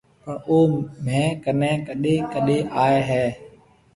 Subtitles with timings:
[0.23, 0.57] پڻ او
[1.05, 3.25] مهيَ ڪنيَ ڪڏيَ ڪڏيَ آئي هيَ۔